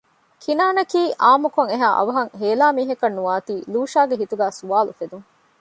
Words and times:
ކިނާންއަކީ 0.43 1.01
އާންމުކޮށް 1.21 1.71
އެހާ 1.71 1.87
އަވަހަށް 1.97 2.31
ހޭލާ 2.41 2.65
މީހަކަށް 2.77 3.15
ނުވާތީ 3.17 3.55
ލޫޝާގެ 3.73 4.15
ހިތުގައި 4.21 4.53
ސުވާލު 4.59 4.89
އުފެދުން 4.91 5.25